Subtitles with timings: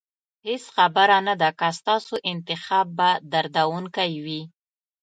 [0.47, 4.41] هېڅ خبره نه ده که ستاسو انتخاب به دردونکی وي.